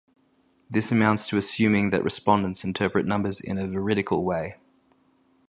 [0.67, 4.55] This amounts to assuming that respondents interpret numbers in a veridical way.